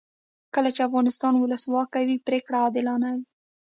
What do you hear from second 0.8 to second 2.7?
افغانستان کې ولسواکي وي پرېکړې